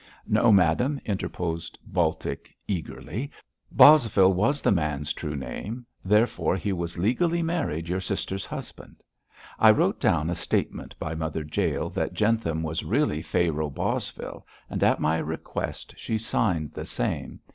[0.27, 3.29] 'No, madam!' interposed Baltic, eagerly.
[3.71, 7.39] 'Bosvile was the man's true name, therefore he was legally
[7.81, 9.03] your sister's husband.
[9.59, 14.83] I wrote down a statement by Mother Jael that Jentham was really Pharaoh Bosvile, and,
[14.83, 17.39] at my request, she signed the same.